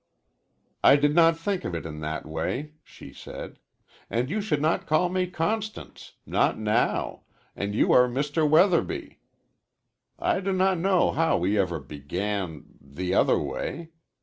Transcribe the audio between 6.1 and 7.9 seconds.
not now, and